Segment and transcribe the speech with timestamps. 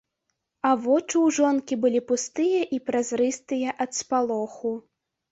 [0.67, 4.73] А вочы ў жонкі былі пустыя і празрыстыя ад спалоху.